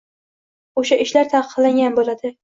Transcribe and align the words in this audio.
o‘sha 0.81 0.97
ishlar 1.05 1.29
taqiqlangan 1.33 1.99
bo‘ladi. 2.01 2.33